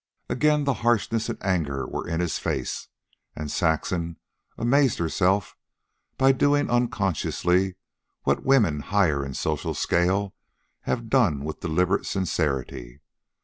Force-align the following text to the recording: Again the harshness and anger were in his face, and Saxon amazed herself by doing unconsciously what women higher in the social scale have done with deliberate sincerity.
Again 0.29 0.63
the 0.63 0.73
harshness 0.81 1.29
and 1.29 1.37
anger 1.45 1.85
were 1.85 2.07
in 2.07 2.21
his 2.21 2.39
face, 2.39 2.87
and 3.35 3.51
Saxon 3.51 4.17
amazed 4.57 4.97
herself 4.97 5.55
by 6.17 6.31
doing 6.31 6.71
unconsciously 6.71 7.75
what 8.23 8.43
women 8.43 8.79
higher 8.79 9.23
in 9.23 9.29
the 9.29 9.35
social 9.35 9.75
scale 9.75 10.33
have 10.89 11.07
done 11.11 11.43
with 11.45 11.59
deliberate 11.59 12.07
sincerity. 12.07 13.01